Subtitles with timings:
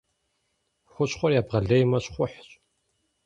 [0.91, 2.49] Хущхъуэр ебгъэлеймэ— щхъухьщ.